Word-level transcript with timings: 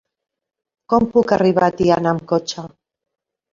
Com 0.93 1.05
puc 1.17 1.35
arribar 1.37 1.67
a 1.69 1.77
Tiana 1.83 2.17
amb 2.17 2.27
cotxe? 2.35 2.67